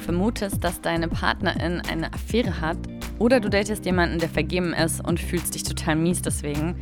vermutest, 0.00 0.64
dass 0.64 0.80
deine 0.80 1.08
Partnerin 1.08 1.82
eine 1.88 2.12
Affäre 2.12 2.60
hat 2.60 2.78
oder 3.18 3.40
du 3.40 3.48
datest 3.48 3.84
jemanden, 3.84 4.18
der 4.18 4.28
vergeben 4.28 4.72
ist 4.72 5.04
und 5.06 5.20
fühlst 5.20 5.54
dich 5.54 5.62
total 5.62 5.96
mies 5.96 6.22
deswegen, 6.22 6.74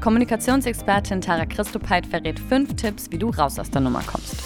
Kommunikationsexpertin 0.00 1.20
Tara 1.20 1.46
Christopeit 1.46 2.06
verrät 2.06 2.38
fünf 2.38 2.76
Tipps, 2.76 3.10
wie 3.10 3.18
du 3.18 3.30
raus 3.30 3.58
aus 3.58 3.70
der 3.70 3.80
Nummer 3.80 4.02
kommst. 4.06 4.36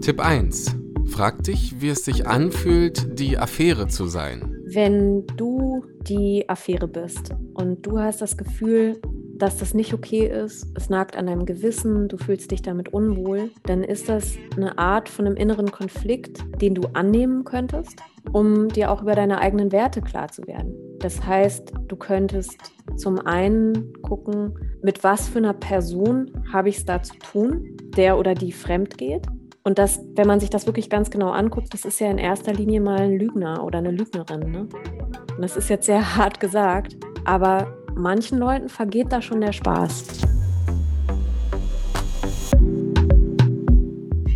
Tipp 0.00 0.20
1. 0.20 0.76
Frag 1.06 1.42
dich, 1.44 1.80
wie 1.80 1.88
es 1.88 2.04
sich 2.04 2.26
anfühlt, 2.26 3.18
die 3.18 3.38
Affäre 3.38 3.88
zu 3.88 4.06
sein. 4.06 4.54
Wenn 4.66 5.26
du 5.36 5.84
die 6.02 6.44
Affäre 6.48 6.88
bist 6.88 7.30
und 7.54 7.86
du 7.86 7.98
hast 7.98 8.20
das 8.20 8.36
Gefühl, 8.36 9.00
dass 9.38 9.58
das 9.58 9.74
nicht 9.74 9.94
okay 9.94 10.26
ist, 10.26 10.66
es 10.74 10.88
nagt 10.88 11.16
an 11.16 11.26
deinem 11.26 11.46
Gewissen, 11.46 12.08
du 12.08 12.16
fühlst 12.16 12.50
dich 12.50 12.62
damit 12.62 12.92
unwohl, 12.92 13.50
dann 13.64 13.82
ist 13.82 14.08
das 14.08 14.34
eine 14.56 14.78
Art 14.78 15.08
von 15.08 15.26
einem 15.26 15.36
inneren 15.36 15.70
Konflikt, 15.70 16.44
den 16.60 16.74
du 16.74 16.82
annehmen 16.92 17.44
könntest, 17.44 18.00
um 18.32 18.68
dir 18.68 18.90
auch 18.90 19.02
über 19.02 19.14
deine 19.14 19.38
eigenen 19.38 19.72
Werte 19.72 20.02
klar 20.02 20.28
zu 20.28 20.46
werden. 20.46 20.74
Das 21.00 21.24
heißt, 21.24 21.72
du 21.88 21.96
könntest 21.96 22.56
zum 22.96 23.18
einen 23.26 23.92
gucken, 24.02 24.54
mit 24.82 25.04
was 25.04 25.28
für 25.28 25.38
einer 25.38 25.54
Person 25.54 26.30
habe 26.52 26.68
ich 26.68 26.78
es 26.78 26.84
da 26.84 27.02
zu 27.02 27.14
tun, 27.18 27.76
der 27.96 28.18
oder 28.18 28.34
die 28.34 28.52
fremd 28.52 28.96
geht. 28.96 29.26
Und 29.64 29.78
das, 29.78 30.00
wenn 30.14 30.26
man 30.26 30.40
sich 30.40 30.50
das 30.50 30.66
wirklich 30.66 30.90
ganz 30.90 31.10
genau 31.10 31.30
anguckt, 31.30 31.72
das 31.72 31.84
ist 31.84 31.98
ja 31.98 32.10
in 32.10 32.18
erster 32.18 32.52
Linie 32.52 32.80
mal 32.80 33.00
ein 33.00 33.18
Lügner 33.18 33.64
oder 33.64 33.78
eine 33.78 33.90
Lügnerin. 33.90 34.50
Ne? 34.50 34.60
Und 34.60 35.40
das 35.42 35.56
ist 35.56 35.70
jetzt 35.70 35.86
sehr 35.86 36.16
hart 36.16 36.38
gesagt, 36.38 36.96
aber 37.24 37.83
manchen 37.96 38.38
Leuten 38.38 38.68
vergeht 38.68 39.10
da 39.10 39.22
schon 39.22 39.40
der 39.40 39.52
Spaß. 39.52 40.04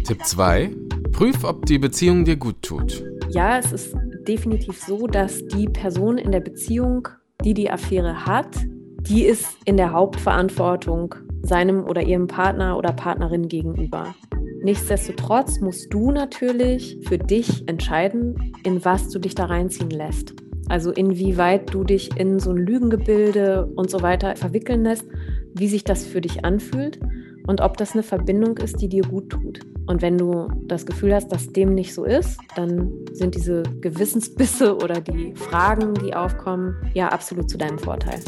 Tipp 0.05 0.25
2. 0.25 0.71
Prüf, 1.13 1.45
ob 1.45 1.67
die 1.67 1.79
Beziehung 1.79 2.25
dir 2.25 2.37
gut 2.37 2.63
tut. 2.63 3.05
Ja, 3.31 3.59
es 3.59 3.73
ist 3.73 3.95
definitiv 4.27 4.81
so, 4.81 5.07
dass 5.07 5.47
die 5.49 5.67
Person 5.67 6.17
in 6.19 6.33
der 6.33 6.41
Beziehung, 6.41 7.09
die 7.45 7.55
die 7.55 7.71
Affäre 7.71 8.25
hat, 8.25 8.57
die 9.01 9.25
ist 9.25 9.57
in 9.65 9.77
der 9.77 9.93
Hauptverantwortung 9.93 11.15
seinem 11.43 11.85
oder 11.85 12.03
ihrem 12.03 12.27
Partner 12.27 12.77
oder 12.77 12.93
Partnerin 12.93 13.49
gegenüber. 13.49 14.15
Nichtsdestotrotz 14.63 15.61
musst 15.61 15.93
du 15.93 16.11
natürlich 16.11 16.99
für 17.03 17.19
dich 17.19 17.67
entscheiden, 17.69 18.53
in 18.65 18.85
was 18.85 19.09
du 19.09 19.19
dich 19.19 19.35
da 19.35 19.45
reinziehen 19.47 19.91
lässt. 19.91 20.35
Also 20.69 20.93
inwieweit 20.93 21.73
du 21.73 21.83
dich 21.83 22.17
in 22.19 22.39
so 22.39 22.51
ein 22.51 22.59
Lügengebilde 22.59 23.67
und 23.75 23.91
so 23.91 24.03
weiter 24.03 24.37
verwickeln 24.37 24.85
lässt, 24.85 25.07
wie 25.55 25.69
sich 25.69 25.85
das 25.85 26.05
für 26.05 26.21
dich 26.21 26.45
anfühlt 26.45 27.01
und 27.47 27.63
ob 27.63 27.79
das 27.79 27.95
eine 27.95 28.03
Verbindung 28.03 28.59
ist, 28.59 28.83
die 28.83 28.89
dir 28.89 29.03
gut 29.03 29.31
tut. 29.31 29.61
Und 29.87 30.03
wenn 30.03 30.19
du 30.19 30.49
das 30.67 30.85
Gefühl 30.85 31.15
hast, 31.15 31.33
dass 31.33 31.51
dem 31.51 31.75
nicht 31.75 31.95
so 31.95 32.05
ist, 32.05 32.39
dann 32.55 32.93
sind 33.13 33.35
diese 33.35 33.63
Gewissensbisse 33.81 34.77
oder 34.85 35.01
die 35.01 35.35
Fragen, 35.35 35.95
die 35.95 36.15
aufkommen, 36.15 36.77
ja 36.93 37.09
absolut 37.09 37.49
zu 37.49 37.57
deinem 37.57 37.79
Vorteil. 37.79 38.21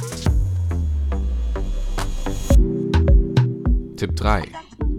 Tipp 3.96 4.16
3. 4.16 4.44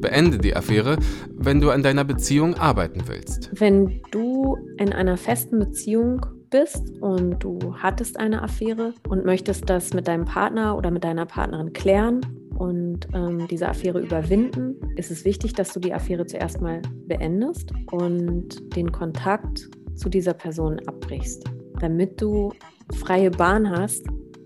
Beende 0.02 0.38
die 0.38 0.56
Affäre, 0.56 0.98
wenn 1.36 1.60
du 1.60 1.72
an 1.72 1.82
deiner 1.82 2.04
Beziehung 2.04 2.54
arbeiten 2.54 3.02
willst. 3.08 3.50
Wenn 3.60 4.02
du 4.12 4.58
in 4.78 4.94
einer 4.94 5.18
festen 5.18 5.58
Beziehung 5.58 6.24
bist 6.52 7.02
und 7.02 7.44
du 7.44 7.76
hattest 7.78 8.20
eine 8.20 8.44
Affäre 8.44 8.94
und 9.10 9.26
möchtest 9.26 9.70
das 9.70 9.94
mit 9.94 10.08
deinem 10.08 10.26
Partner 10.26 10.78
oder 10.78 10.92
mit 10.92 11.04
deiner 11.04 11.26
Partnerin 11.26 11.74
klären 11.74 12.22
und 12.62 13.08
ähm, 13.16 13.48
diese 13.50 13.68
Affäre 13.68 14.00
überwinden, 14.00 14.76
ist 14.96 15.10
es 15.10 15.26
wichtig, 15.26 15.54
dass 15.54 15.74
du 15.74 15.80
die 15.80 15.94
Affäre 15.94 16.28
zuerst 16.28 16.62
mal 16.62 16.82
beendest 17.08 17.72
und 17.92 18.76
den 18.76 18.92
Kontakt 18.92 19.68
zu 19.96 20.10
dieser 20.10 20.34
Person 20.34 20.80
abbrichst, 20.86 21.44
damit 21.80 22.22
du 22.22 22.54
freie 22.94 23.32
Bahn 23.32 23.70
hast, 23.70 24.06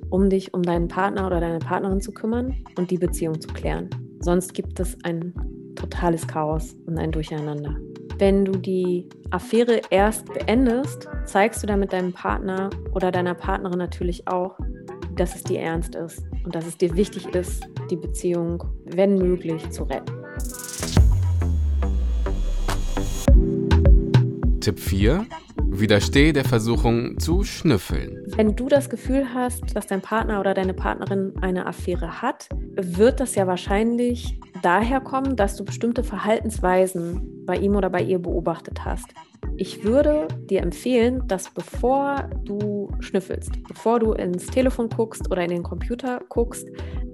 um 0.09 0.29
dich 0.29 0.53
um 0.53 0.63
deinen 0.63 0.87
Partner 0.87 1.27
oder 1.27 1.41
deine 1.41 1.59
Partnerin 1.59 1.99
zu 1.99 2.13
kümmern 2.13 2.55
und 2.77 2.89
die 2.89 2.97
Beziehung 2.97 3.41
zu 3.41 3.49
klären. 3.49 3.89
Sonst 4.21 4.53
gibt 4.53 4.79
es 4.79 4.97
ein 5.03 5.33
totales 5.75 6.25
Chaos 6.25 6.73
und 6.85 6.97
ein 6.97 7.11
Durcheinander. 7.11 7.75
Wenn 8.17 8.45
du 8.45 8.53
die 8.53 9.09
Affäre 9.31 9.81
erst 9.89 10.25
beendest, 10.33 11.09
zeigst 11.25 11.61
du 11.61 11.67
damit 11.67 11.91
deinem 11.91 12.13
Partner 12.13 12.69
oder 12.93 13.11
deiner 13.11 13.33
Partnerin 13.33 13.77
natürlich 13.77 14.25
auch, 14.25 14.57
dass 15.17 15.35
es 15.35 15.43
dir 15.43 15.59
ernst 15.59 15.95
ist 15.95 16.23
und 16.45 16.55
dass 16.55 16.65
es 16.65 16.77
dir 16.77 16.95
wichtig 16.95 17.27
ist, 17.35 17.67
die 17.91 17.97
Beziehung, 17.97 18.63
wenn 18.85 19.17
möglich, 19.17 19.69
zu 19.69 19.83
retten. 19.83 20.13
Tipp 24.61 24.79
4. 24.79 25.25
Widerstehe 25.65 26.31
der 26.31 26.45
Versuchung 26.45 27.19
zu 27.19 27.43
schnüffeln. 27.43 28.23
Wenn 28.37 28.55
du 28.55 28.69
das 28.69 28.89
Gefühl 28.89 29.33
hast, 29.33 29.75
dass 29.75 29.87
dein 29.87 30.01
Partner 30.01 30.39
oder 30.39 30.53
deine 30.53 30.73
Partnerin 30.73 31.33
eine 31.41 31.65
Affäre 31.65 32.21
hat, 32.21 32.47
wird 32.77 33.19
das 33.19 33.35
ja 33.35 33.45
wahrscheinlich 33.45 34.39
daher 34.65 34.99
kommen, 34.99 35.35
dass 35.35 35.55
du 35.55 35.63
bestimmte 35.63 36.03
Verhaltensweisen 36.03 37.45
bei 37.45 37.55
ihm 37.55 37.75
oder 37.75 37.91
bei 37.91 38.01
ihr 38.01 38.17
beobachtet 38.17 38.83
hast. 38.83 39.13
Ich 39.57 39.83
würde 39.83 40.27
dir 40.49 40.63
empfehlen, 40.63 41.27
dass 41.27 41.51
bevor 41.51 42.29
du 42.43 42.89
schnüffelst, 42.99 43.51
bevor 43.67 43.99
du 43.99 44.13
ins 44.13 44.47
Telefon 44.47 44.89
guckst 44.89 45.31
oder 45.31 45.43
in 45.43 45.51
den 45.51 45.63
Computer 45.63 46.19
guckst, 46.29 46.67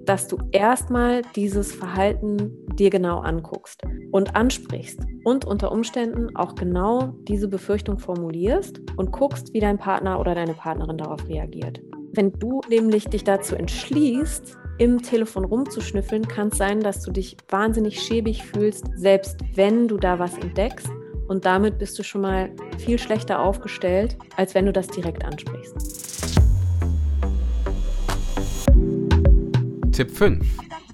dass 0.05 0.27
du 0.27 0.37
erstmal 0.51 1.23
dieses 1.35 1.73
Verhalten 1.73 2.51
dir 2.75 2.89
genau 2.89 3.19
anguckst 3.19 3.81
und 4.11 4.35
ansprichst 4.35 5.01
und 5.25 5.45
unter 5.45 5.71
Umständen 5.71 6.35
auch 6.35 6.55
genau 6.55 7.13
diese 7.27 7.49
Befürchtung 7.49 7.99
formulierst 7.99 8.79
und 8.95 9.11
guckst, 9.11 9.53
wie 9.53 9.59
dein 9.59 9.77
Partner 9.77 10.19
oder 10.19 10.33
deine 10.33 10.53
Partnerin 10.53 10.97
darauf 10.97 11.27
reagiert. 11.27 11.81
Wenn 12.13 12.31
du 12.31 12.61
nämlich 12.69 13.05
dich 13.05 13.23
dazu 13.23 13.55
entschließt, 13.55 14.57
im 14.81 15.03
Telefon 15.03 15.45
rumzuschnüffeln, 15.45 16.27
kann 16.27 16.47
es 16.47 16.57
sein, 16.57 16.79
dass 16.79 17.03
du 17.03 17.11
dich 17.11 17.37
wahnsinnig 17.49 18.01
schäbig 18.01 18.43
fühlst, 18.43 18.85
selbst 18.95 19.37
wenn 19.53 19.87
du 19.87 19.97
da 19.97 20.17
was 20.17 20.35
entdeckst. 20.39 20.89
Und 21.27 21.45
damit 21.45 21.77
bist 21.77 21.99
du 21.99 22.03
schon 22.03 22.21
mal 22.21 22.49
viel 22.79 22.97
schlechter 22.97 23.41
aufgestellt, 23.41 24.17
als 24.37 24.55
wenn 24.55 24.65
du 24.65 24.73
das 24.73 24.87
direkt 24.87 25.23
ansprichst. 25.23 26.39
Tipp 29.91 30.09
5. 30.09 30.43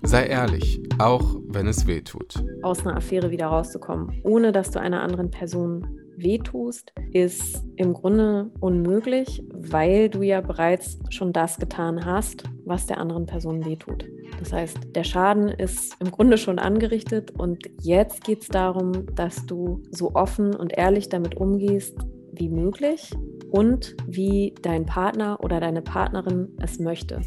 Sei 0.03 0.25
ehrlich, 0.25 0.81
auch 0.99 1.37
wenn 1.47 1.67
es 1.67 1.87
weh 1.87 2.01
tut. 2.01 2.43
Aus 2.63 2.85
einer 2.85 2.97
Affäre 2.97 3.31
wieder 3.31 3.47
rauszukommen, 3.47 4.19
ohne 4.23 4.51
dass 4.51 4.71
du 4.71 4.81
einer 4.81 5.01
anderen 5.01 5.31
Person 5.31 6.06
wehtust, 6.17 6.94
ist 7.13 7.63
im 7.75 7.94
Grunde 7.94 8.51
unmöglich, 8.59 9.44
weil 9.53 10.09
du 10.09 10.22
ja 10.22 10.41
bereits 10.41 11.00
schon 11.09 11.31
das 11.31 11.57
getan 11.57 12.05
hast, 12.05 12.44
was 12.66 12.88
der 12.88 12.97
anderen 12.97 13.25
Person 13.25 13.66
wehtut. 13.66 14.05
Das 14.39 14.51
heißt, 14.51 14.78
der 14.95 15.03
Schaden 15.03 15.47
ist 15.47 15.95
im 16.00 16.11
Grunde 16.11 16.38
schon 16.38 16.59
angerichtet 16.59 17.31
und 17.31 17.63
jetzt 17.81 18.23
geht 18.23 18.41
es 18.41 18.47
darum, 18.47 19.05
dass 19.16 19.45
du 19.45 19.83
so 19.91 20.13
offen 20.13 20.55
und 20.55 20.78
ehrlich 20.78 21.09
damit 21.09 21.35
umgehst 21.35 21.95
wie 22.34 22.49
möglich 22.49 23.11
und 23.51 23.95
wie 24.05 24.53
dein 24.61 24.85
Partner 24.85 25.39
oder 25.41 25.59
deine 25.59 25.81
Partnerin 25.81 26.49
es 26.61 26.79
möchte. 26.79 27.22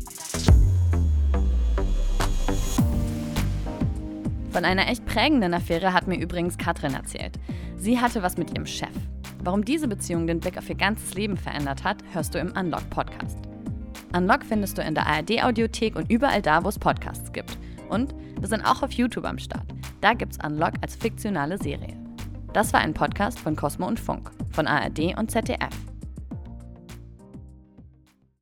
Von 4.51 4.65
einer 4.65 4.89
echt 4.89 5.07
prägenden 5.07 5.55
Affäre 5.55 5.93
hat 5.93 6.09
mir 6.09 6.19
übrigens 6.19 6.59
Katrin 6.59 6.95
erzählt. 6.95 7.39
Sie 7.77 8.01
hatte 8.01 8.23
was 8.23 8.37
mit 8.37 8.51
ihrem 8.51 8.67
Chef. 8.67 8.89
Warum 9.45 9.65
diese 9.65 9.87
Beziehung 9.87 10.27
den 10.27 10.41
Blick 10.41 10.59
auf 10.59 10.69
ihr 10.69 10.75
ganzes 10.75 11.15
Leben 11.15 11.37
verändert 11.37 11.85
hat, 11.85 11.99
hörst 12.13 12.35
du 12.35 12.39
im 12.39 12.53
Unlock 12.57 12.89
Podcast. 12.91 13.39
Unlock 14.13 14.45
findest 14.45 14.77
du 14.77 14.83
in 14.83 14.95
der 14.95 15.07
ARD 15.07 15.43
Audiothek 15.45 15.95
und 15.95 16.11
überall 16.11 16.43
da, 16.43 16.65
wo 16.65 16.69
es 16.69 16.79
Podcasts 16.79 17.33
gibt. 17.33 17.57
Und 17.89 18.13
wir 18.41 18.49
sind 18.49 18.65
auch 18.65 18.83
auf 18.83 18.91
YouTube 18.93 19.25
am 19.25 19.39
Start. 19.39 19.67
Da 20.01 20.15
gibt's 20.15 20.39
Unlock 20.45 20.73
als 20.83 20.97
fiktionale 20.97 21.57
Serie. 21.57 21.97
Das 22.53 22.73
war 22.73 22.81
ein 22.81 22.93
Podcast 22.93 23.39
von 23.39 23.55
Cosmo 23.55 23.87
und 23.87 24.01
Funk, 24.01 24.33
von 24.51 24.67
ARD 24.67 25.17
und 25.17 25.31
ZDF. 25.31 25.90